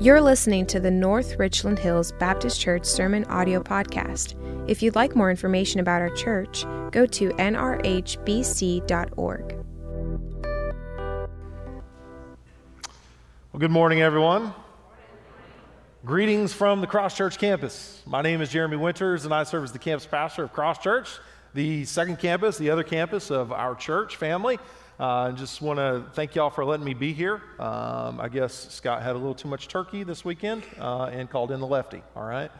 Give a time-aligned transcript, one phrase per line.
[0.00, 4.36] You're listening to the North Richland Hills Baptist Church Sermon Audio Podcast.
[4.70, 8.84] If you'd like more information about our church, go to nrhbc.org.
[13.52, 14.54] Well, good morning, everyone.
[16.04, 18.00] Greetings from the Cross Church campus.
[18.06, 21.08] My name is Jeremy Winters, and I serve as the campus pastor of Cross Church,
[21.54, 24.60] the second campus, the other campus of our church family.
[24.98, 27.40] Uh, just want to thank y'all for letting me be here.
[27.60, 31.52] Um, I guess Scott had a little too much turkey this weekend uh, and called
[31.52, 32.02] in the lefty.
[32.16, 32.50] All right.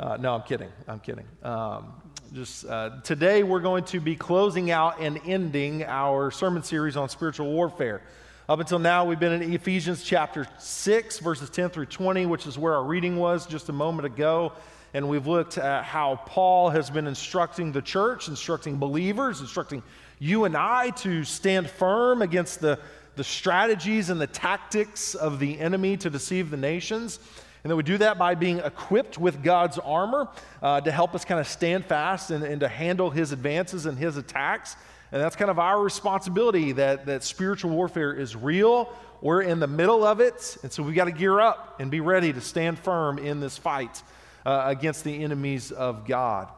[0.00, 0.70] Uh, no, I'm kidding.
[0.88, 1.26] I'm kidding.
[1.44, 1.92] Um,
[2.32, 7.08] just uh, today, we're going to be closing out and ending our sermon series on
[7.08, 8.02] spiritual warfare.
[8.48, 12.58] Up until now, we've been in Ephesians chapter 6, verses 10 through 20, which is
[12.58, 14.52] where our reading was just a moment ago.
[14.92, 19.84] And we've looked at how Paul has been instructing the church, instructing believers, instructing
[20.18, 22.78] you and I to stand firm against the,
[23.16, 27.18] the strategies and the tactics of the enemy to deceive the nations.
[27.64, 30.28] And that we do that by being equipped with God's armor
[30.62, 33.98] uh, to help us kind of stand fast and, and to handle his advances and
[33.98, 34.76] his attacks.
[35.10, 38.92] And that's kind of our responsibility that, that spiritual warfare is real.
[39.20, 40.56] We're in the middle of it.
[40.62, 43.58] And so we've got to gear up and be ready to stand firm in this
[43.58, 44.02] fight
[44.44, 46.48] uh, against the enemies of God.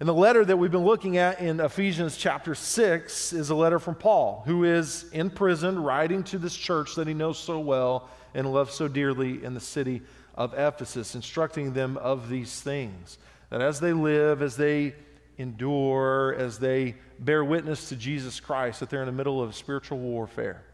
[0.00, 3.78] And the letter that we've been looking at in Ephesians chapter 6 is a letter
[3.78, 8.08] from Paul, who is in prison writing to this church that he knows so well
[8.34, 10.02] and loves so dearly in the city
[10.34, 13.18] of Ephesus, instructing them of these things.
[13.50, 14.96] That as they live, as they
[15.38, 19.98] endure, as they bear witness to Jesus Christ, that they're in the middle of spiritual
[19.98, 20.64] warfare,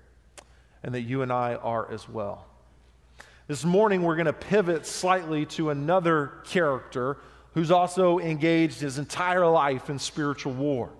[0.82, 2.46] and that you and I are as well.
[3.48, 7.18] This morning, we're going to pivot slightly to another character
[7.54, 10.90] who's also engaged his entire life in spiritual war.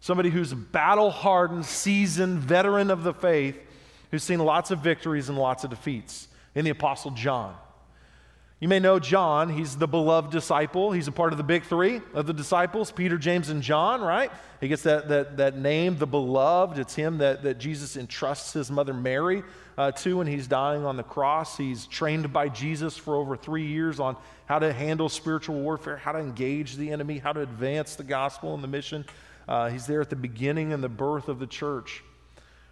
[0.00, 3.58] Somebody who's a battle hardened, seasoned veteran of the faith
[4.10, 7.54] who's seen lots of victories and lots of defeats in the Apostle John.
[8.64, 9.50] You may know John.
[9.50, 10.90] He's the beloved disciple.
[10.90, 14.32] He's a part of the big three of the disciples Peter, James, and John, right?
[14.58, 16.78] He gets that, that, that name, the beloved.
[16.78, 19.42] It's him that, that Jesus entrusts his mother Mary
[19.76, 21.58] uh, to when he's dying on the cross.
[21.58, 24.16] He's trained by Jesus for over three years on
[24.46, 28.54] how to handle spiritual warfare, how to engage the enemy, how to advance the gospel
[28.54, 29.04] and the mission.
[29.46, 32.02] Uh, he's there at the beginning and the birth of the church,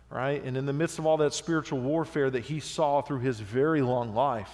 [0.09, 0.43] right?
[0.43, 3.83] And in the midst of all that spiritual warfare that he saw through his very
[3.83, 4.49] long life,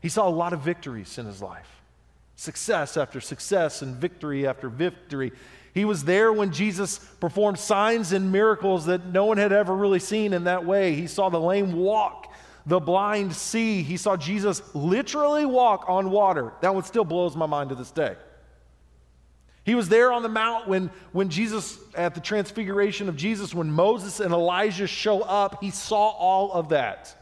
[0.00, 1.68] he saw a lot of victories in his life
[2.38, 5.32] success after success and victory after victory.
[5.74, 9.98] He was there when Jesus performed signs and miracles that no one had ever really
[9.98, 10.94] seen in that way.
[10.94, 12.32] He saw the lame walk,
[12.64, 13.82] the blind see.
[13.82, 16.52] He saw Jesus literally walk on water.
[16.60, 18.14] That one still blows my mind to this day.
[19.64, 23.70] He was there on the mount when, when Jesus, at the transfiguration of Jesus, when
[23.70, 27.14] Moses and Elijah show up, he saw all of that.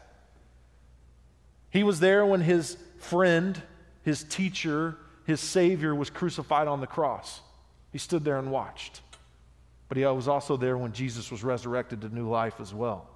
[1.69, 3.61] He was there when his friend,
[4.03, 7.41] his teacher, his Savior was crucified on the cross.
[7.91, 9.01] He stood there and watched.
[9.89, 13.07] But he was also there when Jesus was resurrected to new life as well.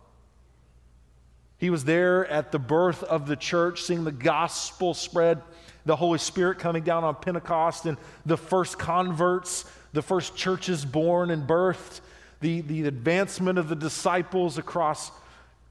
[1.58, 5.42] He was there at the birth of the church, seeing the gospel spread,
[5.86, 11.30] the Holy Spirit coming down on Pentecost, and the first converts, the first churches born
[11.30, 12.02] and birthed,
[12.40, 15.12] the, the advancement of the disciples across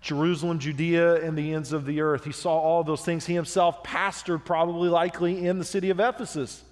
[0.00, 2.24] Jerusalem, Judea, and the ends of the earth.
[2.24, 3.26] He saw all those things.
[3.26, 6.62] He himself pastored, probably likely, in the city of Ephesus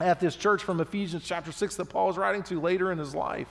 [0.00, 3.14] at this church from Ephesians chapter 6 that Paul is writing to later in his
[3.14, 3.48] life.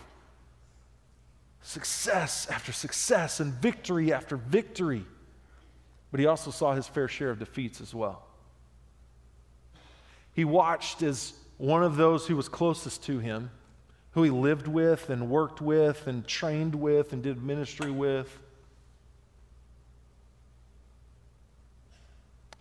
[1.62, 5.06] Success after success and victory after victory.
[6.12, 8.24] But he also saw his fair share of defeats as well.
[10.34, 13.50] He watched as one of those who was closest to him,
[14.12, 18.40] who he lived with and worked with and trained with and did ministry with,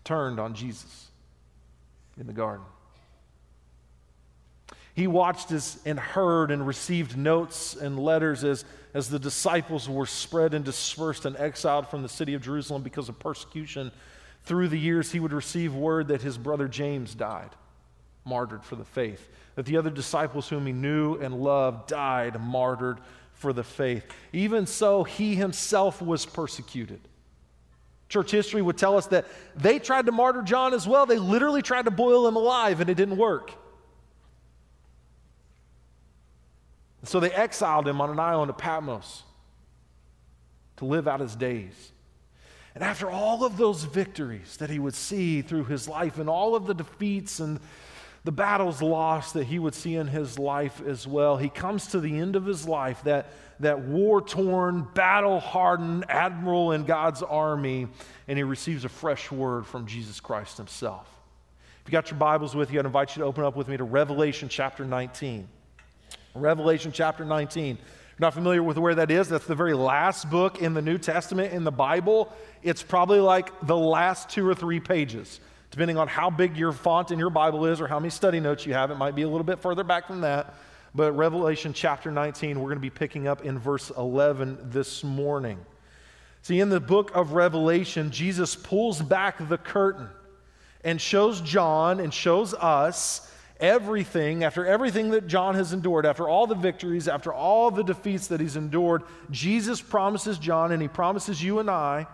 [0.04, 1.08] turned on Jesus
[2.18, 2.64] in the garden.
[4.94, 10.06] He watched as, and heard and received notes and letters as, as the disciples were
[10.06, 13.90] spread and dispersed and exiled from the city of Jerusalem because of persecution.
[14.44, 17.50] Through the years, he would receive word that his brother James died,
[18.24, 22.98] martyred for the faith, that the other disciples whom he knew and loved died, martyred
[23.32, 24.04] for the faith.
[24.32, 27.00] Even so, he himself was persecuted.
[28.12, 29.26] Church history would tell us that
[29.56, 31.06] they tried to martyr John as well.
[31.06, 33.52] They literally tried to boil him alive, and it didn't work.
[37.04, 39.22] So they exiled him on an island of Patmos
[40.76, 41.92] to live out his days.
[42.74, 46.54] And after all of those victories that he would see through his life and all
[46.54, 47.60] of the defeats and
[48.24, 51.36] the battles lost that he would see in his life as well.
[51.36, 53.30] He comes to the end of his life, that,
[53.60, 57.88] that war torn, battle hardened admiral in God's army,
[58.28, 61.08] and he receives a fresh word from Jesus Christ himself.
[61.84, 63.76] If you got your Bibles with you, I'd invite you to open up with me
[63.76, 65.48] to Revelation chapter 19.
[66.36, 67.76] Revelation chapter 19.
[67.76, 67.78] You're
[68.20, 71.52] not familiar with where that is, that's the very last book in the New Testament
[71.52, 72.32] in the Bible.
[72.62, 75.40] It's probably like the last two or three pages.
[75.72, 78.66] Depending on how big your font in your Bible is or how many study notes
[78.66, 80.54] you have, it might be a little bit further back than that.
[80.94, 85.58] But Revelation chapter 19, we're going to be picking up in verse 11 this morning.
[86.42, 90.08] See, in the book of Revelation, Jesus pulls back the curtain
[90.84, 96.46] and shows John and shows us everything, after everything that John has endured, after all
[96.46, 101.42] the victories, after all the defeats that he's endured, Jesus promises John and he promises
[101.42, 102.06] you and I,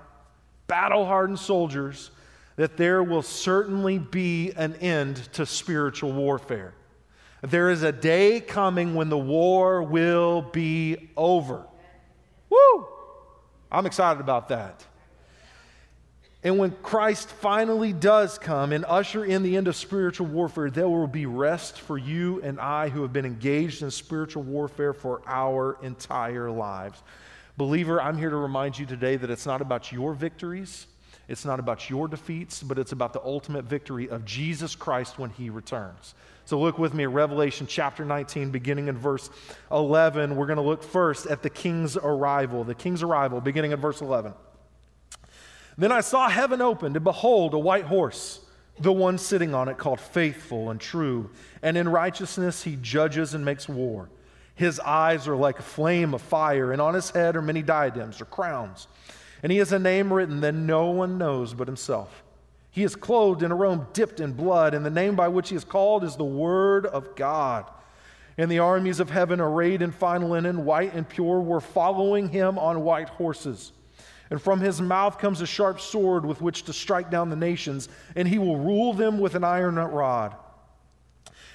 [0.68, 2.12] battle hardened soldiers,
[2.58, 6.74] that there will certainly be an end to spiritual warfare.
[7.40, 11.64] There is a day coming when the war will be over.
[12.50, 12.88] Woo!
[13.70, 14.84] I'm excited about that.
[16.42, 20.88] And when Christ finally does come and usher in the end of spiritual warfare, there
[20.88, 25.22] will be rest for you and I who have been engaged in spiritual warfare for
[25.28, 27.04] our entire lives.
[27.56, 30.88] Believer, I'm here to remind you today that it's not about your victories,
[31.28, 35.28] it's not about your defeats, but it's about the ultimate victory of Jesus Christ when
[35.30, 36.14] he returns.
[36.46, 39.28] So look with me at Revelation chapter 19, beginning in verse
[39.70, 40.34] 11.
[40.34, 42.64] We're going to look first at the king's arrival.
[42.64, 44.32] The king's arrival, beginning in verse 11.
[45.76, 48.40] Then I saw heaven opened, and behold, a white horse,
[48.80, 51.28] the one sitting on it called Faithful and True.
[51.62, 54.08] And in righteousness he judges and makes war.
[54.54, 58.20] His eyes are like a flame of fire, and on his head are many diadems
[58.20, 58.88] or crowns.
[59.42, 62.24] And he has a name written that no one knows but himself.
[62.70, 65.56] He is clothed in a robe dipped in blood, and the name by which he
[65.56, 67.70] is called is the Word of God.
[68.36, 72.58] And the armies of heaven, arrayed in fine linen, white and pure, were following him
[72.58, 73.72] on white horses.
[74.30, 77.88] And from his mouth comes a sharp sword with which to strike down the nations,
[78.14, 80.36] and he will rule them with an iron rod.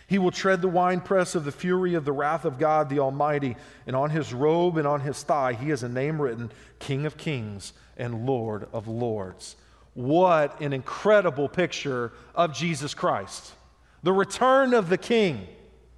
[0.08, 3.56] He will tread the winepress of the fury of the wrath of God the Almighty,
[3.88, 7.18] and on his robe and on his thigh he has a name written King of
[7.18, 9.56] Kings and Lord of Lords.
[9.94, 13.54] What an incredible picture of Jesus Christ.
[14.02, 15.48] The return of the King.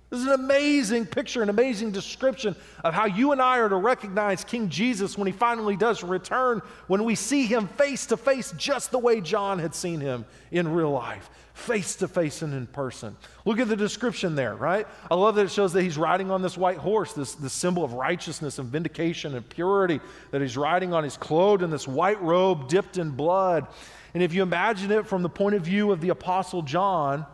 [0.10, 3.75] This is an amazing picture, an amazing description of how you and I are to
[3.75, 8.54] recognize King Jesus when he finally does return, when we see him face to face,
[8.57, 12.68] just the way John had seen him in real life face to face and in
[12.68, 13.16] person.
[13.46, 14.86] Look at the description there, right?
[15.10, 17.84] I love that it shows that he's riding on this white horse, this, this symbol
[17.84, 20.01] of righteousness and vindication and purity
[20.31, 21.06] that he's riding on.
[21.06, 23.68] He's clothed in this white robe dipped in blood.
[24.13, 27.25] And if you imagine it from the point of view of the Apostle John,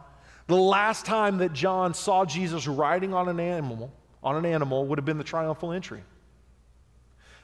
[0.51, 3.92] the last time that John saw Jesus riding on an animal,
[4.24, 6.03] on an animal would have been the triumphal entry.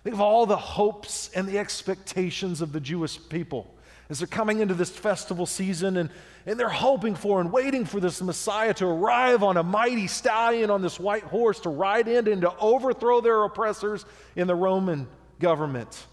[0.04, 3.74] Think of all the hopes and the expectations of the Jewish people
[4.10, 6.10] as they're coming into this festival season and,
[6.46, 10.70] and they're hoping for and waiting for this Messiah to arrive on a mighty stallion
[10.70, 14.06] on this white horse to ride in and to overthrow their oppressors
[14.36, 15.08] in the Roman
[15.40, 16.06] government.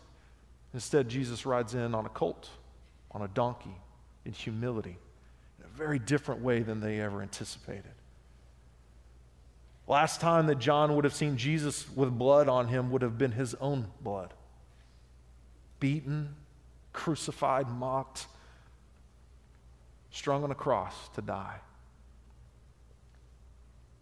[0.73, 2.49] Instead, Jesus rides in on a colt,
[3.12, 3.76] on a donkey,
[4.25, 4.96] in humility,
[5.76, 7.93] very different way than they ever anticipated.
[9.87, 13.32] Last time that John would have seen Jesus with blood on him would have been
[13.32, 14.32] his own blood.
[15.79, 16.35] Beaten,
[16.93, 18.26] crucified, mocked,
[20.10, 21.56] strung on a cross to die.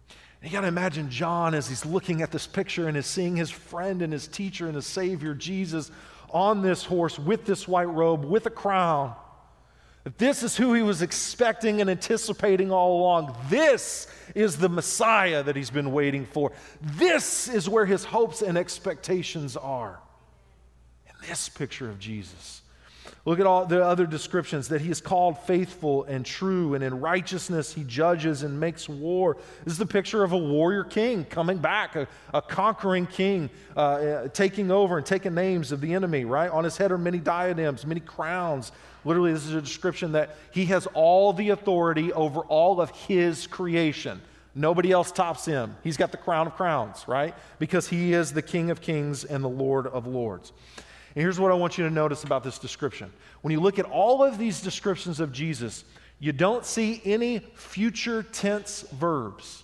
[0.09, 3.35] And you got to imagine John as he's looking at this picture and is seeing
[3.35, 5.89] his friend and his teacher and his Savior, Jesus,
[6.29, 9.15] on this horse with this white robe, with a crown.
[10.17, 13.37] This is who he was expecting and anticipating all along.
[13.49, 16.51] This is the Messiah that he's been waiting for.
[16.81, 20.01] This is where his hopes and expectations are.
[21.07, 22.62] In this picture of Jesus.
[23.25, 26.99] Look at all the other descriptions that he is called faithful and true, and in
[26.99, 29.37] righteousness he judges and makes war.
[29.63, 33.79] This is the picture of a warrior king coming back, a, a conquering king, uh,
[33.79, 36.51] uh, taking over and taking names of the enemy, right?
[36.51, 38.73] On his head are many diadems, many crowns.
[39.05, 43.47] Literally, this is a description that he has all the authority over all of his
[43.47, 44.21] creation.
[44.53, 45.77] Nobody else tops him.
[45.81, 47.33] He's got the crown of crowns, right?
[47.57, 50.51] Because he is the King of kings and the Lord of lords.
[51.15, 53.11] And here's what I want you to notice about this description.
[53.41, 55.83] When you look at all of these descriptions of Jesus,
[56.19, 59.63] you don't see any future tense verbs.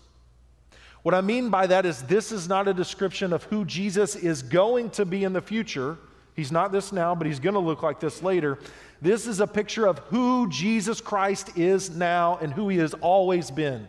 [1.01, 4.43] What I mean by that is this is not a description of who Jesus is
[4.43, 5.97] going to be in the future.
[6.35, 8.59] He's not this now, but he's going to look like this later.
[9.01, 13.49] This is a picture of who Jesus Christ is now and who he has always
[13.49, 13.87] been.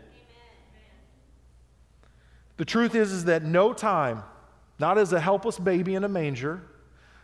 [2.56, 4.22] The truth is, is that no time,
[4.78, 6.62] not as a helpless baby in a manger,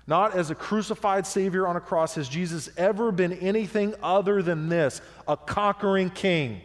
[0.06, 4.68] not as a crucified Savior on a cross, has Jesus ever been anything other than
[4.68, 6.60] this a conquering king,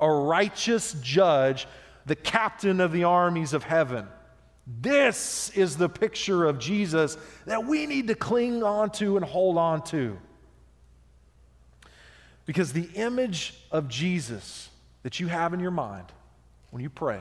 [0.00, 1.66] a righteous judge,
[2.06, 4.06] the captain of the armies of heaven.
[4.66, 9.58] This is the picture of Jesus that we need to cling on to and hold
[9.58, 10.16] on to.
[12.46, 14.70] Because the image of Jesus
[15.02, 16.06] that you have in your mind
[16.70, 17.20] when you pray,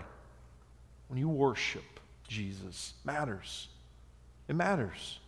[1.07, 1.83] when you worship
[2.27, 3.67] Jesus, matters.
[4.47, 5.19] It matters.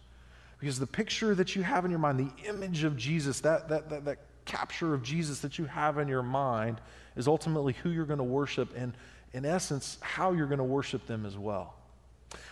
[0.62, 3.90] Because the picture that you have in your mind, the image of Jesus, that, that,
[3.90, 6.80] that, that capture of Jesus that you have in your mind,
[7.16, 8.94] is ultimately who you're going to worship and,
[9.34, 11.74] in essence, how you're going to worship them as well.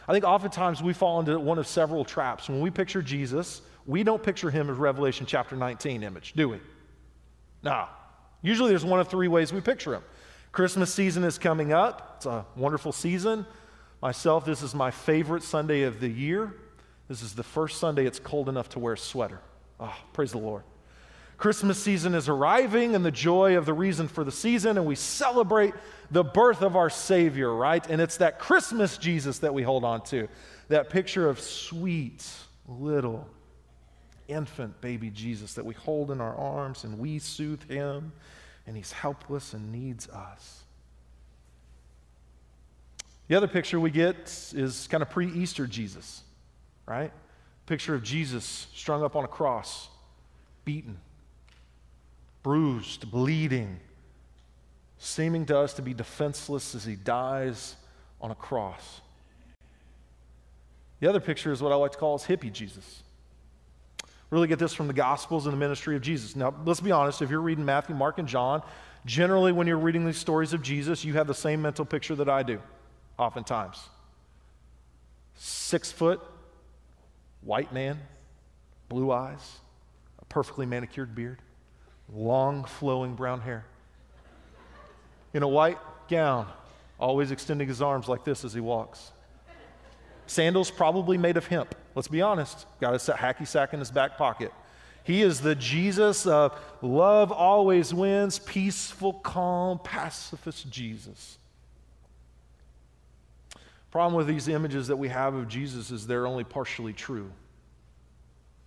[0.08, 2.50] I think oftentimes we fall into one of several traps.
[2.50, 6.60] When we picture Jesus, we don't picture him as Revelation chapter 19 image, do we?
[7.62, 7.86] No.
[8.42, 10.04] Usually there's one of three ways we picture him.
[10.52, 12.16] Christmas season is coming up.
[12.18, 13.46] It's a wonderful season.
[14.02, 16.56] Myself, this is my favorite Sunday of the year.
[17.10, 19.42] This is the first Sunday it's cold enough to wear a sweater.
[19.80, 20.64] Oh, praise the Lord.
[21.38, 24.96] Christmas season is arriving and the joy of the reason for the season, and we
[24.96, 25.74] celebrate
[26.12, 27.86] the birth of our Savior, right?
[27.90, 30.28] And it's that Christmas Jesus that we hold on to,
[30.68, 32.28] that picture of sweet
[32.68, 33.28] little
[34.28, 38.12] infant baby Jesus that we hold in our arms and we soothe him,
[38.68, 40.64] and he's helpless and needs us.
[43.30, 46.24] The other picture we get is kind of pre Easter Jesus,
[46.90, 47.12] right?
[47.66, 49.88] Picture of Jesus strung up on a cross,
[50.66, 50.98] beaten,
[52.44, 53.80] bruised, bleeding,
[54.98, 57.76] seeming to us to be defenseless as he dies
[58.20, 59.02] on a cross.
[61.00, 63.04] The other picture is what I like to call as hippie Jesus
[64.30, 66.36] really get this from the Gospels and the ministry of Jesus.
[66.36, 68.62] Now, let's be honest, if you're reading Matthew, Mark, and John,
[69.06, 72.30] generally when you're reading these stories of Jesus, you have the same mental picture that
[72.30, 72.62] I do,
[73.18, 73.90] oftentimes.
[75.36, 76.22] Six foot,
[77.42, 78.00] white man,
[78.88, 79.60] blue eyes,
[80.22, 81.40] a perfectly manicured beard,
[82.12, 83.66] long flowing brown hair,
[85.34, 85.78] in a white
[86.10, 86.48] gown,
[87.00, 89.12] always extending his arms like this as he walks.
[90.28, 91.74] Sandals probably made of hemp.
[91.96, 92.68] Let's be honest.
[92.80, 94.54] Got a hacky sack in his back pocket.
[95.04, 101.39] He is the Jesus of love always wins, peaceful, calm, pacifist Jesus.
[103.92, 107.32] Problem with these images that we have of Jesus is they're only partially true.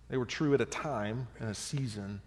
[0.09, 2.21] They were true at a time and a season.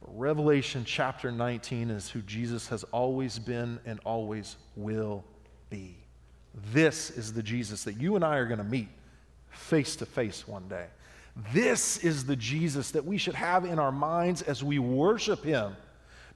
[0.00, 5.24] But Revelation chapter 19 is who Jesus has always been and always will
[5.68, 5.96] be.
[6.72, 8.88] This is the Jesus that you and I are going to meet
[9.50, 10.86] face to face one day.
[11.52, 15.76] This is the Jesus that we should have in our minds as we worship him.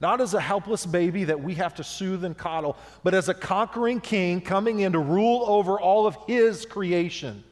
[0.01, 3.35] Not as a helpless baby that we have to soothe and coddle, but as a
[3.35, 7.43] conquering king coming in to rule over all of his creation.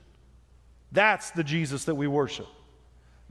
[0.91, 2.47] That's the Jesus that we worship.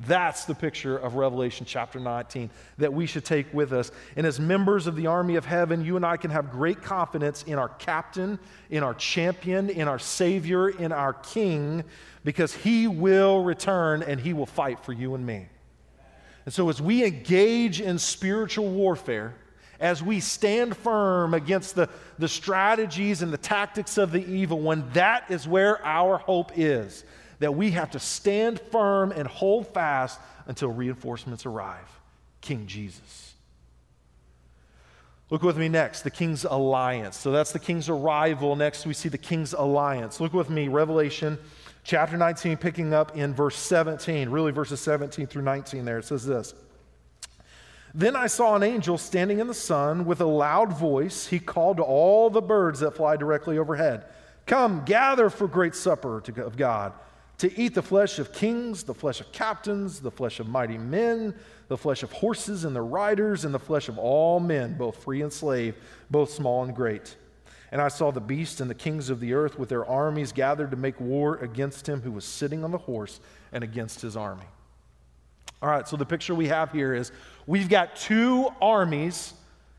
[0.06, 3.90] That's the picture of Revelation chapter 19 that we should take with us.
[4.14, 7.42] And as members of the army of heaven, you and I can have great confidence
[7.42, 8.38] in our captain,
[8.70, 11.82] in our champion, in our Savior, in our King,
[12.22, 15.48] because he will return and he will fight for you and me.
[16.48, 19.34] And so, as we engage in spiritual warfare,
[19.80, 24.88] as we stand firm against the, the strategies and the tactics of the evil one,
[24.94, 27.04] that is where our hope is
[27.40, 32.00] that we have to stand firm and hold fast until reinforcements arrive
[32.40, 33.34] King Jesus.
[35.28, 37.18] Look with me next, the king's alliance.
[37.18, 38.56] So that's the king's arrival.
[38.56, 40.18] Next, we see the king's alliance.
[40.18, 41.36] Look with me, Revelation
[41.88, 45.98] chapter 19, picking up in verse 17, really verses 17 through 19 there.
[45.98, 46.54] It says this
[47.94, 51.26] Then I saw an angel standing in the sun with a loud voice.
[51.26, 54.04] He called to all the birds that fly directly overhead
[54.46, 56.92] Come, gather for great supper of God
[57.38, 61.34] to eat the flesh of kings, the flesh of captains, the flesh of mighty men,
[61.68, 65.22] the flesh of horses and their riders, and the flesh of all men, both free
[65.22, 65.74] and slave,
[66.10, 67.16] both small and great.
[67.70, 70.70] And I saw the beast and the kings of the earth with their armies gathered
[70.70, 73.20] to make war against him who was sitting on the horse
[73.52, 74.46] and against his army.
[75.60, 77.12] All right, so the picture we have here is
[77.46, 79.34] we've got two armies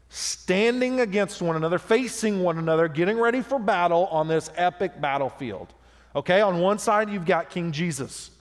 [0.10, 5.74] standing against one another, facing one another, getting ready for battle on this epic battlefield.
[6.15, 8.31] Okay, on one side, you've got King Jesus.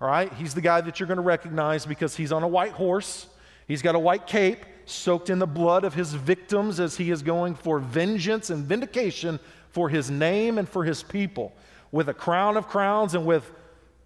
[0.00, 2.72] All right, he's the guy that you're going to recognize because he's on a white
[2.72, 3.26] horse,
[3.68, 7.22] he's got a white cape soaked in the blood of his victims as he is
[7.22, 9.38] going for vengeance and vindication
[9.70, 11.52] for his name and for his people,
[11.90, 13.50] with a crown of crowns and with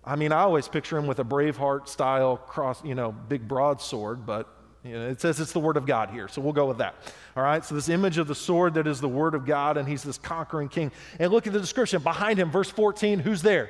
[0.06, 4.24] I mean, I always picture him with a Braveheart style cross, you know, big broadsword,
[4.24, 4.48] but
[4.84, 6.94] you know, it says it's the Word of God here, so we'll go with that.
[7.36, 9.88] All right, so this image of the sword that is the Word of God, and
[9.88, 10.92] he's this conquering king.
[11.18, 13.68] And look at the description behind him, verse 14, who's there?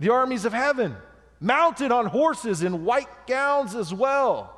[0.00, 0.96] The armies of heaven,
[1.38, 4.52] mounted on horses in white gowns as well.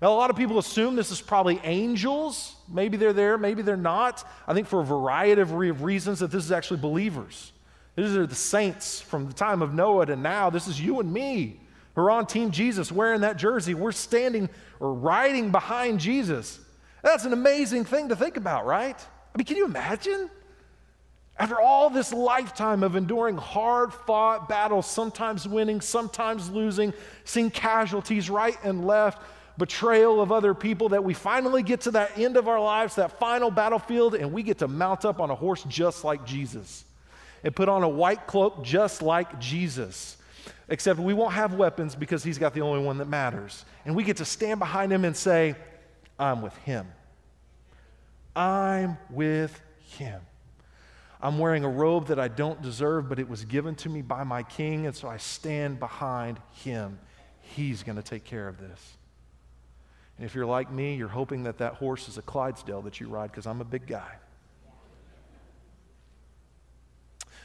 [0.00, 2.54] Now, a lot of people assume this is probably angels.
[2.68, 4.24] Maybe they're there, maybe they're not.
[4.46, 7.52] I think for a variety of reasons that this is actually believers.
[7.96, 10.50] These are the saints from the time of Noah to now.
[10.50, 11.60] This is you and me.
[11.96, 13.74] We're on Team Jesus wearing that jersey.
[13.74, 16.60] We're standing or riding behind Jesus.
[17.02, 18.96] That's an amazing thing to think about, right?
[19.34, 20.30] I mean, can you imagine?
[21.36, 26.92] After all this lifetime of enduring hard fought battles, sometimes winning, sometimes losing,
[27.24, 29.20] seeing casualties right and left,
[29.58, 33.18] betrayal of other people, that we finally get to that end of our lives, that
[33.18, 36.84] final battlefield, and we get to mount up on a horse just like Jesus
[37.42, 40.16] and put on a white cloak just like Jesus.
[40.68, 43.64] Except we won't have weapons because he's got the only one that matters.
[43.84, 45.56] And we get to stand behind him and say,
[46.18, 46.86] I'm with him.
[48.36, 49.60] I'm with
[49.96, 50.20] him.
[51.20, 54.22] I'm wearing a robe that I don't deserve, but it was given to me by
[54.22, 56.98] my king, and so I stand behind him.
[57.40, 58.97] He's going to take care of this.
[60.18, 63.08] And if you're like me, you're hoping that that horse is a Clydesdale that you
[63.08, 64.16] ride because I'm a big guy.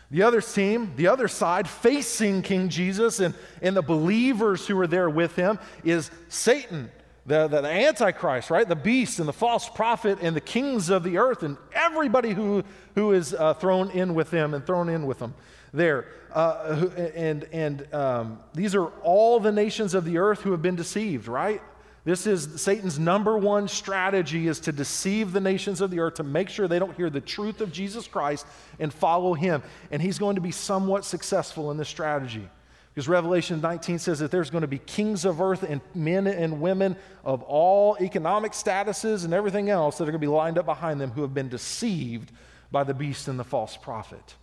[0.10, 4.88] The other team, the other side, facing King Jesus and, and the believers who are
[4.88, 6.92] there with him, is Satan,
[7.26, 8.68] the, the, the, Antichrist, right?
[8.68, 12.64] The beast and the false prophet and the kings of the earth and everybody who,
[12.96, 15.34] who is uh, thrown in with them and thrown in with them
[15.74, 16.06] there.
[16.32, 20.76] Uh, and and um, these are all the nations of the earth who have been
[20.76, 21.62] deceived, right?
[22.06, 26.24] This is Satan's number one strategy is to deceive the nations of the earth to
[26.24, 28.46] make sure they don't hear the truth of Jesus Christ
[28.78, 29.64] and follow him.
[29.90, 32.50] And he's going to be somewhat successful in this strategy.
[32.94, 36.60] Because Revelation 19 says that there's going to be kings of earth and men and
[36.60, 40.66] women of all economic statuses and everything else that are going to be lined up
[40.66, 42.32] behind them who have been deceived
[42.70, 44.36] by the beast and the false prophet.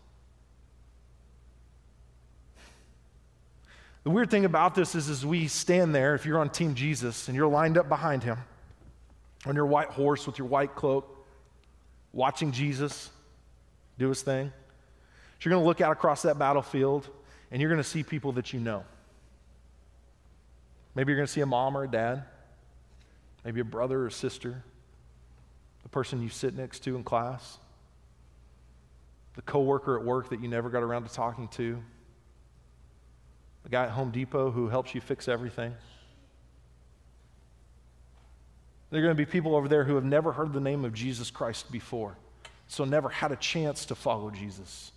[4.02, 7.28] The weird thing about this is, as we stand there, if you're on Team Jesus
[7.28, 8.38] and you're lined up behind him
[9.46, 11.26] on your white horse with your white cloak,
[12.12, 13.10] watching Jesus
[13.98, 14.52] do his thing,
[15.40, 17.08] you're going to look out across that battlefield
[17.50, 18.84] and you're going to see people that you know.
[20.94, 22.24] Maybe you're going to see a mom or a dad,
[23.44, 24.62] maybe a brother or sister,
[25.82, 27.58] the person you sit next to in class,
[29.36, 31.82] the coworker at work that you never got around to talking to
[33.62, 35.74] the guy at Home Depot who helps you fix everything.
[38.90, 40.92] There are going to be people over there who have never heard the name of
[40.92, 42.16] Jesus Christ before,
[42.66, 44.90] so never had a chance to follow Jesus.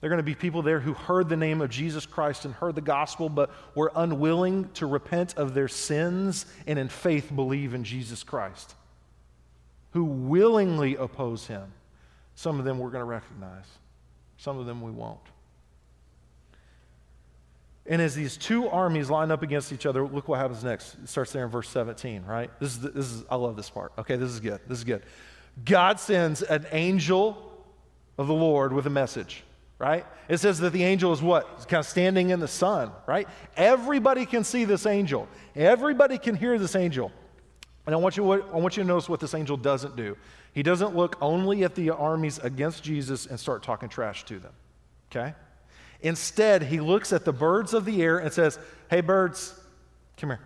[0.00, 2.52] There are going to be people there who heard the name of Jesus Christ and
[2.52, 7.72] heard the gospel, but were unwilling to repent of their sins and in faith believe
[7.72, 8.74] in Jesus Christ,
[9.92, 11.72] who willingly oppose him.
[12.34, 13.66] Some of them we're going to recognize,
[14.38, 15.20] some of them we won't.
[17.86, 20.94] And as these two armies line up against each other, look what happens next.
[21.02, 22.50] It starts there in verse 17, right?
[22.60, 23.92] This is, this is I love this part.
[23.98, 24.60] Okay, this is good.
[24.68, 25.02] This is good.
[25.64, 27.52] God sends an angel
[28.18, 29.42] of the Lord with a message,
[29.78, 30.06] right?
[30.28, 31.48] It says that the angel is what?
[31.56, 33.28] It's kind of standing in the sun, right?
[33.56, 35.28] Everybody can see this angel.
[35.56, 37.10] Everybody can hear this angel.
[37.84, 40.16] And I want you, I want you to notice what this angel doesn't do.
[40.52, 44.52] He doesn't look only at the armies against Jesus and start talking trash to them,
[45.10, 45.34] okay?
[46.02, 48.58] Instead, he looks at the birds of the air and says,
[48.90, 49.58] Hey, birds,
[50.16, 50.40] come here.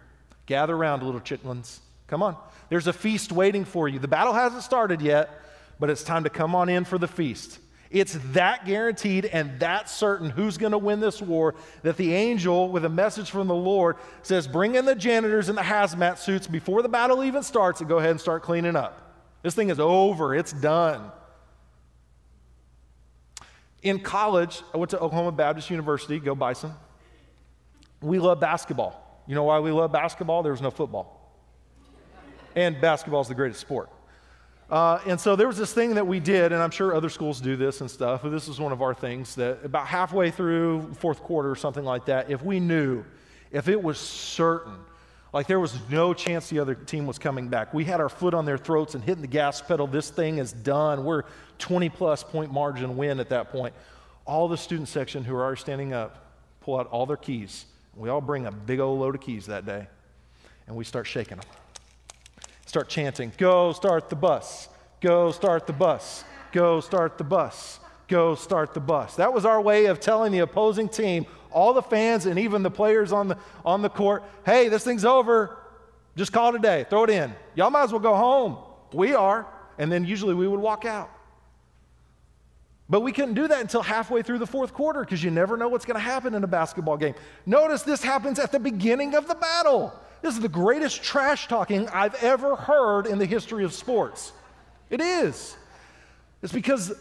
[0.45, 1.81] Gather around, little chitlins.
[2.07, 2.37] Come on.
[2.69, 3.99] There's a feast waiting for you.
[3.99, 5.31] The battle hasn't started yet,
[5.81, 7.59] but it's time to come on in for the feast.
[7.91, 12.69] It's that guaranteed and that certain who's going to win this war that the angel,
[12.69, 16.47] with a message from the Lord, says, Bring in the janitors and the hazmat suits
[16.47, 19.03] before the battle even starts and go ahead and start cleaning up.
[19.43, 21.13] This thing is over, it's done.
[23.87, 26.75] In college, I went to Oklahoma Baptist University, go Bison.
[28.03, 29.23] We love basketball.
[29.29, 30.43] You know why we love basketball?
[30.43, 31.33] There was no football.
[32.57, 33.89] And basketball is the greatest sport.
[34.69, 37.41] Uh, and so there was this thing that we did, and I'm sure other schools
[37.41, 40.93] do this and stuff, but this was one of our things that about halfway through
[40.95, 43.05] fourth quarter or something like that, if we knew,
[43.53, 44.79] if it was certain
[45.33, 47.75] like there was no chance the other team was coming back.
[47.75, 49.87] We had our foot on their throats and hitting the gas pedal.
[49.87, 51.05] This thing is done.
[51.05, 51.25] We're
[51.59, 53.75] 20 plus point margin win at that point.
[54.25, 57.67] All the student section who are standing up pull out all their keys.
[57.95, 59.87] We all bring a big old load of keys that day.
[60.67, 61.47] And we start shaking them.
[62.67, 64.69] Start chanting, Go start the bus.
[65.01, 66.25] Go start the bus.
[66.53, 67.81] Go start the bus.
[68.09, 69.17] go start the bus.
[69.17, 72.71] That was our way of telling the opposing team, all the fans and even the
[72.71, 75.57] players on the, on the court, hey, this thing's over.
[76.17, 76.87] Just call it a day.
[76.89, 77.35] Throw it in.
[77.55, 78.57] Y'all might as well go home.
[78.93, 79.47] We are.
[79.79, 81.11] And then usually we would walk out.
[82.89, 85.69] But we couldn't do that until halfway through the fourth quarter because you never know
[85.69, 87.15] what's going to happen in a basketball game.
[87.45, 89.93] Notice this happens at the beginning of the battle.
[90.23, 94.33] This is the greatest trash talking I've ever heard in the history of sports.
[94.89, 95.57] It is.
[96.43, 96.95] It's because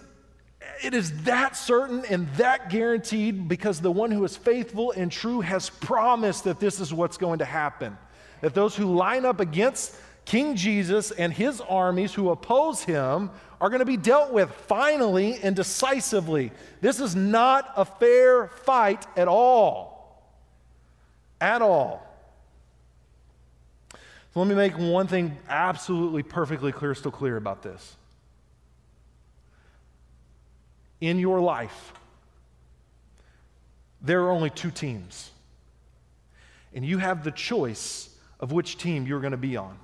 [0.83, 5.41] it is that certain and that guaranteed because the one who is faithful and true
[5.41, 7.97] has promised that this is what's going to happen.
[8.41, 13.69] That those who line up against King Jesus and his armies who oppose him are
[13.69, 16.51] going to be dealt with finally and decisively.
[16.81, 20.23] This is not a fair fight at all.
[21.39, 22.05] At all.
[24.33, 27.95] So let me make one thing absolutely perfectly still clear about this.
[31.05, 31.93] In your life,
[34.01, 35.29] there are only two teams.
[36.73, 39.77] And you have the choice of which team you're going to be on.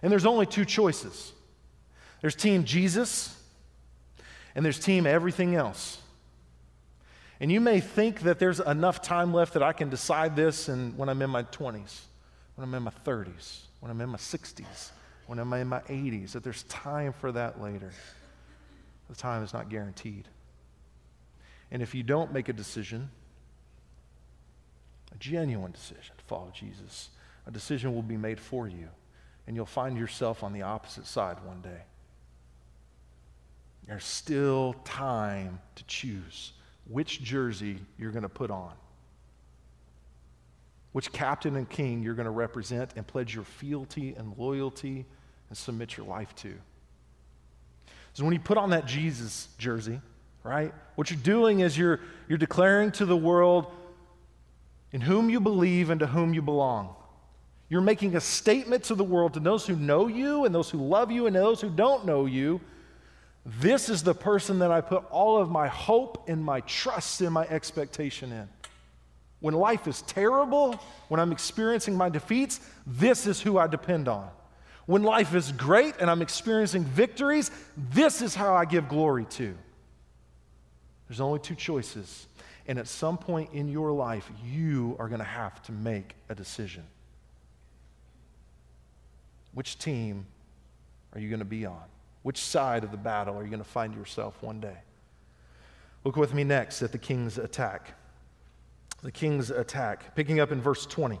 [0.00, 1.32] And there's only two choices
[2.20, 3.36] there's Team Jesus,
[4.54, 6.00] and there's Team everything else.
[7.40, 10.96] And you may think that there's enough time left that I can decide this and
[10.96, 12.02] when I'm in my 20s,
[12.54, 14.90] when I'm in my 30s, when I'm in my 60s,
[15.26, 17.90] when I'm in my 80s, that there's time for that later.
[19.08, 20.28] The time is not guaranteed.
[21.70, 23.10] And if you don't make a decision,
[25.12, 27.10] a genuine decision to follow Jesus,
[27.46, 28.88] a decision will be made for you
[29.48, 31.80] and you'll find yourself on the opposite side one day.
[33.86, 36.52] There's still time to choose
[36.86, 38.72] which jersey you're going to put on,
[40.92, 45.06] which captain and king you're going to represent and pledge your fealty and loyalty
[45.48, 46.52] and submit your life to.
[48.18, 50.00] So when you put on that Jesus jersey,
[50.42, 53.66] right, what you're doing is you're, you're declaring to the world
[54.90, 56.96] in whom you believe and to whom you belong.
[57.68, 60.78] You're making a statement to the world, to those who know you and those who
[60.78, 62.60] love you and those who don't know you.
[63.46, 67.32] This is the person that I put all of my hope and my trust and
[67.32, 68.48] my expectation in.
[69.38, 70.72] When life is terrible,
[71.06, 74.28] when I'm experiencing my defeats, this is who I depend on.
[74.88, 79.54] When life is great and I'm experiencing victories, this is how I give glory to.
[81.06, 82.26] There's only two choices.
[82.66, 86.34] And at some point in your life, you are going to have to make a
[86.34, 86.84] decision.
[89.52, 90.24] Which team
[91.12, 91.84] are you going to be on?
[92.22, 94.78] Which side of the battle are you going to find yourself one day?
[96.02, 97.92] Look with me next at the king's attack.
[99.02, 101.20] The king's attack, picking up in verse 20.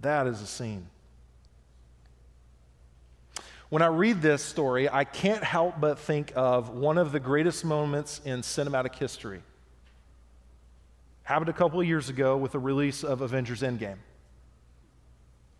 [0.00, 0.86] That is a scene.
[3.68, 7.64] When I read this story, I can't help but think of one of the greatest
[7.64, 9.42] moments in cinematic history.
[11.22, 13.98] Happened a couple of years ago with the release of Avengers Endgame.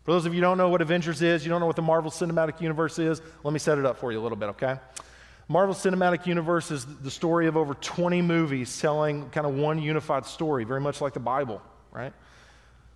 [0.03, 1.81] For those of you who don't know what Avengers is, you don't know what the
[1.81, 4.77] Marvel Cinematic Universe is, let me set it up for you a little bit, okay?
[5.47, 10.25] Marvel Cinematic Universe is the story of over 20 movies telling kind of one unified
[10.25, 12.13] story, very much like the Bible, right?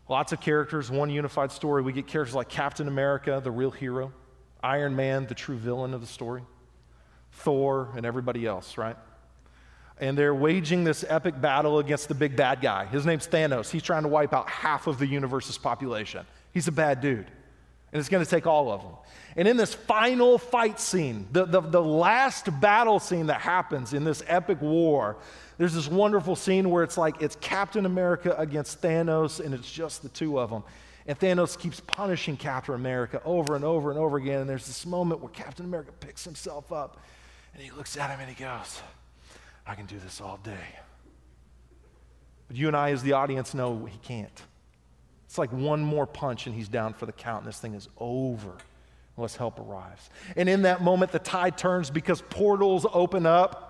[0.07, 1.81] Lots of characters, one unified story.
[1.81, 4.13] We get characters like Captain America, the real hero,
[4.61, 6.43] Iron Man, the true villain of the story,
[7.31, 8.97] Thor, and everybody else, right?
[9.99, 12.85] and they're waging this epic battle against the big bad guy.
[12.85, 13.69] His name's Thanos.
[13.69, 16.25] He's trying to wipe out half of the universe's population.
[16.53, 17.27] He's a bad dude,
[17.91, 18.91] and it's going to take all of them.
[19.37, 24.03] And in this final fight scene, the, the, the last battle scene that happens in
[24.03, 25.17] this epic war,
[25.57, 30.03] there's this wonderful scene where it's like it's Captain America against Thanos, and it's just
[30.03, 30.63] the two of them.
[31.07, 34.41] And Thanos keeps punishing Captain America over and over and over again.
[34.41, 36.99] And there's this moment where Captain America picks himself up
[37.53, 38.81] and he looks at him and he goes,
[39.67, 40.79] I can do this all day.
[42.47, 44.41] But you and I, as the audience, know he can't.
[45.25, 47.87] It's like one more punch and he's down for the count, and this thing is
[47.97, 48.53] over
[49.17, 50.09] unless help arrives.
[50.35, 53.64] And in that moment, the tide turns because portals open up.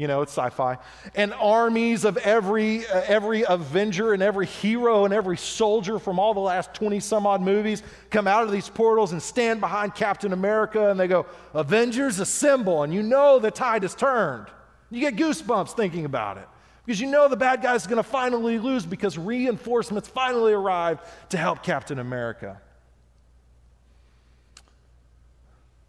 [0.00, 0.78] You know, it's sci-fi.
[1.14, 6.32] And armies of every uh, every Avenger and every hero and every soldier from all
[6.32, 10.32] the last 20 some odd movies come out of these portals and stand behind Captain
[10.32, 14.46] America and they go, "Avengers assemble." And you know the tide has turned.
[14.90, 16.48] You get goosebumps thinking about it.
[16.86, 21.36] Because you know the bad guy's going to finally lose because reinforcements finally arrive to
[21.36, 22.58] help Captain America.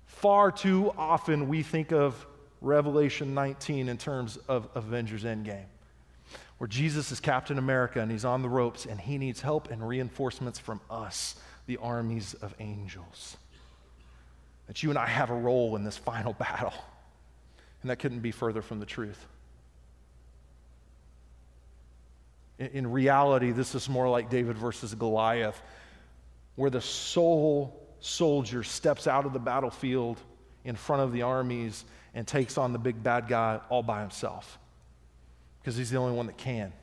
[0.05, 2.27] Far too often we think of
[2.61, 5.65] Revelation 19 in terms of Avengers Endgame,
[6.59, 9.85] where Jesus is Captain America and he's on the ropes and he needs help and
[9.85, 13.35] reinforcements from us, the armies of angels.
[14.67, 16.73] That you and I have a role in this final battle.
[17.81, 19.25] And that couldn't be further from the truth.
[22.59, 25.59] In, in reality, this is more like David versus Goliath,
[26.55, 30.19] where the sole soldier steps out of the battlefield
[30.63, 34.59] in front of the armies and takes on the big bad guy all by himself
[35.59, 36.73] because he's the only one that can.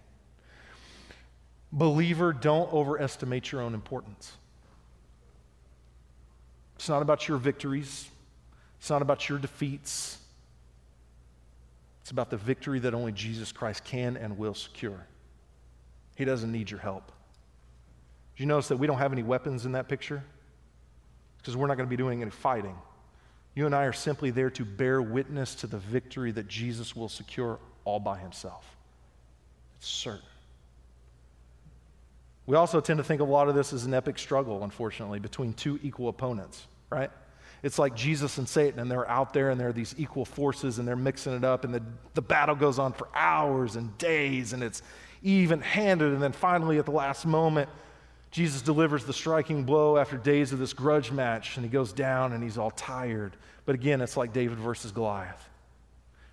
[1.71, 4.33] Believer, don't overestimate your own importance.
[6.77, 8.09] It's not about your victories,
[8.79, 10.19] it's not about your defeats.
[12.09, 15.07] It's about the victory that only Jesus Christ can and will secure.
[16.17, 17.13] He doesn't need your help.
[18.35, 20.25] Did you notice that we don't have any weapons in that picture?
[21.37, 22.75] Because we're not going to be doing any fighting.
[23.55, 27.09] You and I are simply there to bear witness to the victory that Jesus will
[27.09, 28.77] secure all by himself.
[29.79, 30.21] It's certain.
[32.47, 35.19] We also tend to think of a lot of this as an epic struggle, unfortunately,
[35.19, 37.11] between two equal opponents, right?
[37.63, 40.79] It's like Jesus and Satan, and they're out there and there are these equal forces
[40.79, 41.83] and they're mixing it up, and the,
[42.15, 44.83] the battle goes on for hours and days, and it's
[45.23, 46.13] even handed.
[46.13, 47.69] And then finally, at the last moment,
[48.31, 52.33] Jesus delivers the striking blow after days of this grudge match, and he goes down
[52.33, 53.37] and he's all tired.
[53.65, 55.49] But again, it's like David versus Goliath,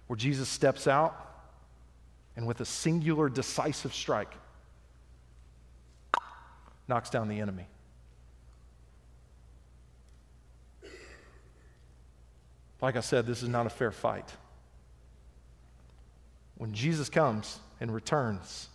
[0.08, 1.16] where Jesus steps out
[2.36, 4.34] and with a singular decisive strike
[6.88, 7.68] knocks down the enemy.
[12.82, 14.30] Like I said, this is not a fair fight.
[16.58, 18.70] When Jesus comes and returns,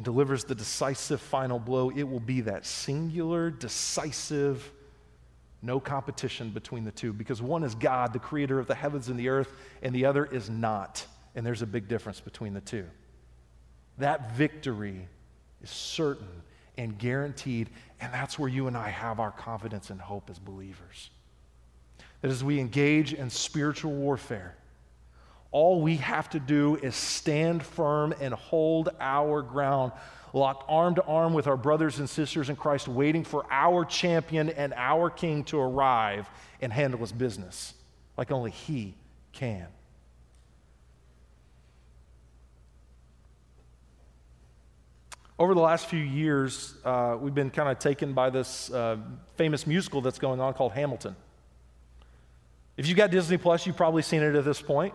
[0.00, 4.72] and delivers the decisive final blow, it will be that singular, decisive,
[5.60, 9.20] no competition between the two because one is God, the creator of the heavens and
[9.20, 11.06] the earth, and the other is not.
[11.34, 12.86] And there's a big difference between the two.
[13.98, 15.06] That victory
[15.62, 16.44] is certain
[16.78, 17.68] and guaranteed,
[18.00, 21.10] and that's where you and I have our confidence and hope as believers.
[22.22, 24.56] That as we engage in spiritual warfare,
[25.52, 29.92] all we have to do is stand firm and hold our ground,
[30.32, 34.50] locked arm to arm with our brothers and sisters in Christ, waiting for our champion
[34.50, 36.28] and our king to arrive
[36.60, 37.74] and handle his business
[38.16, 38.94] like only he
[39.32, 39.66] can.
[45.38, 48.98] Over the last few years, uh, we've been kind of taken by this uh,
[49.36, 51.16] famous musical that's going on called Hamilton.
[52.76, 54.92] If you've got Disney Plus, you've probably seen it at this point.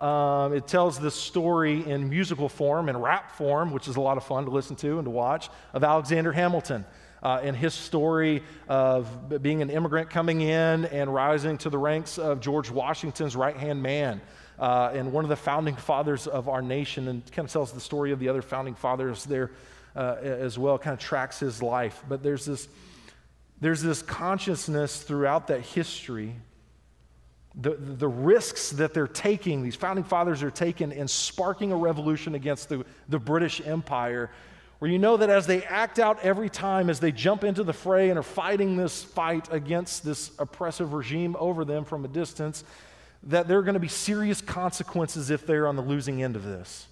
[0.00, 4.16] Um, it tells this story in musical form and rap form, which is a lot
[4.16, 6.86] of fun to listen to and to watch, of Alexander Hamilton.
[7.22, 12.16] Uh, and his story of being an immigrant coming in and rising to the ranks
[12.18, 14.22] of George Washington's right hand man
[14.58, 17.80] uh, and one of the founding fathers of our nation, and kind of tells the
[17.80, 19.50] story of the other founding fathers there
[19.96, 22.02] uh, as well, kind of tracks his life.
[22.08, 22.68] But there's this,
[23.60, 26.36] there's this consciousness throughout that history
[27.54, 32.34] the, the risks that they're taking, these founding fathers are taking in sparking a revolution
[32.34, 34.30] against the, the British Empire,
[34.78, 37.72] where you know that as they act out every time, as they jump into the
[37.72, 42.64] fray and are fighting this fight against this oppressive regime over them from a distance,
[43.24, 46.44] that there are going to be serious consequences if they're on the losing end of
[46.44, 46.86] this.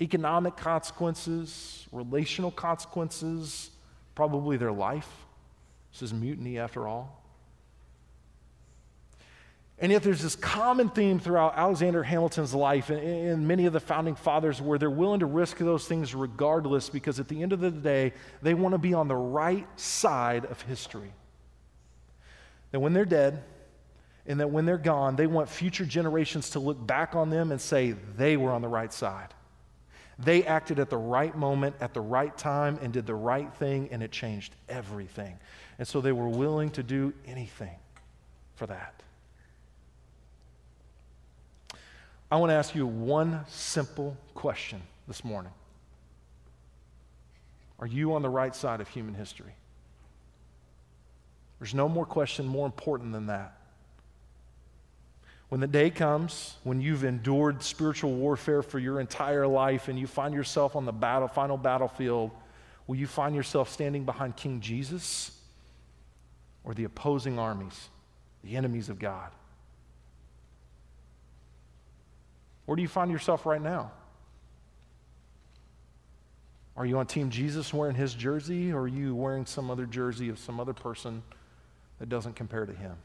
[0.00, 3.70] Economic consequences, relational consequences,
[4.14, 5.08] probably their life.
[5.92, 7.22] This is mutiny after all.
[9.80, 13.78] And yet, there's this common theme throughout Alexander Hamilton's life and, and, many of the
[13.78, 17.60] founding fathers where they're willing to risk those things regardless because at the end of
[17.60, 18.12] the day,
[18.42, 21.12] they want to be on the right side of history.
[22.72, 23.44] That when they're dead
[24.26, 27.60] and that when they're gone, they want future generations to look back on them and
[27.60, 29.32] say they were on the right side.
[30.18, 33.88] They acted at the right moment, at the right time, and did the right thing,
[33.92, 35.38] and it changed everything.
[35.78, 37.76] And so they were willing to do anything
[38.56, 39.04] for that.
[42.30, 45.52] I want to ask you one simple question this morning
[47.78, 49.52] Are you on the right side of human history?
[51.58, 53.54] There's no more question more important than that.
[55.48, 60.06] When the day comes when you've endured spiritual warfare for your entire life and you
[60.06, 62.30] find yourself on the battle, final battlefield,
[62.86, 65.30] will you find yourself standing behind King Jesus
[66.64, 67.88] or the opposing armies,
[68.44, 69.30] the enemies of God?
[72.68, 73.92] Where do you find yourself right now?
[76.76, 80.28] Are you on Team Jesus wearing his jersey, or are you wearing some other jersey
[80.28, 81.22] of some other person
[81.98, 82.96] that doesn't compare to him?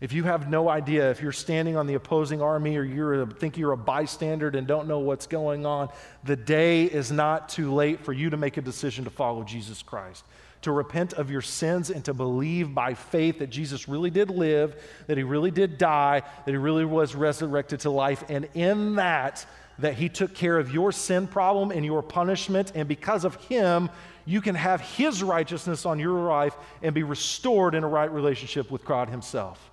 [0.00, 3.58] If you have no idea, if you're standing on the opposing army or you think
[3.58, 5.90] you're a bystander and don't know what's going on,
[6.24, 9.82] the day is not too late for you to make a decision to follow Jesus
[9.82, 10.24] Christ,
[10.66, 14.74] to repent of your sins and to believe by faith that Jesus really did live,
[15.06, 19.46] that he really did die, that he really was resurrected to life, and in that,
[19.78, 23.88] that he took care of your sin problem and your punishment, and because of him,
[24.24, 28.68] you can have his righteousness on your life and be restored in a right relationship
[28.68, 29.70] with God himself.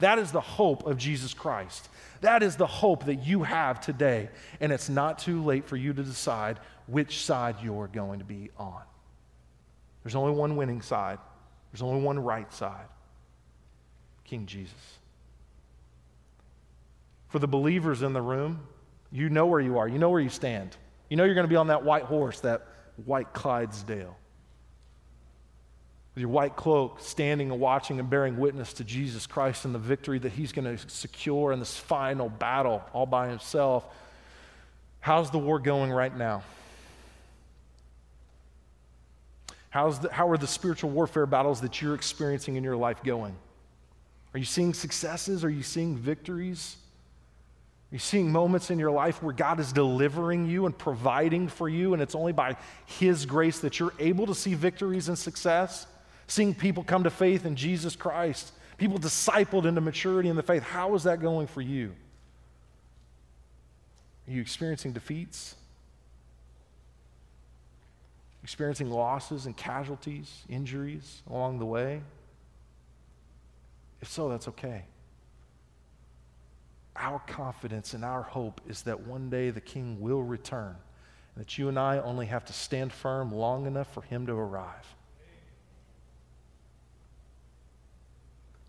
[0.00, 1.88] That is the hope of Jesus Christ.
[2.20, 4.28] That is the hope that you have today.
[4.60, 8.50] And it's not too late for you to decide which side you're going to be
[8.58, 8.82] on.
[10.04, 11.18] There's only one winning side,
[11.72, 12.86] there's only one right side
[14.24, 14.98] King Jesus.
[17.28, 18.60] For the believers in the room,
[19.10, 20.76] you know where you are, you know where you stand.
[21.08, 22.66] You know you're going to be on that white horse, that
[23.04, 24.16] white Clydesdale
[26.14, 29.80] with your white cloak, standing and watching and bearing witness to Jesus Christ and the
[29.80, 33.84] victory that he's going to secure in this final battle all by himself.
[35.00, 36.44] How's the war going right now?
[39.74, 43.34] How's the, how are the spiritual warfare battles that you're experiencing in your life going?
[44.32, 45.44] Are you seeing successes?
[45.44, 46.76] Are you seeing victories?
[47.90, 51.68] Are you seeing moments in your life where God is delivering you and providing for
[51.68, 52.56] you, and it's only by
[52.86, 55.88] His grace that you're able to see victories and success?
[56.26, 60.62] seeing people come to faith in Jesus Christ, people discipled into maturity in the faith.
[60.62, 61.94] How is that going for you?
[64.26, 65.54] Are you experiencing defeats?
[68.44, 72.02] Experiencing losses and casualties, injuries along the way?
[74.02, 74.84] If so, that's okay.
[76.94, 80.76] Our confidence and our hope is that one day the King will return,
[81.34, 84.34] and that you and I only have to stand firm long enough for him to
[84.34, 84.94] arrive.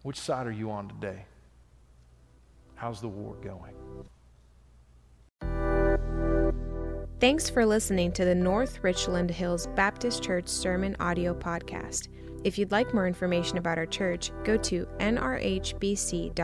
[0.04, 1.26] Which side are you on today?
[2.76, 3.74] How's the war going?
[7.22, 12.10] Thanks for listening to the North Richland Hills Baptist Church Sermon Audio Podcast.
[12.44, 16.36] If you'd like more information about our church, go to nrhbc.org.